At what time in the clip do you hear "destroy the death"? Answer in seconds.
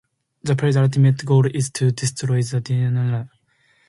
1.91-2.59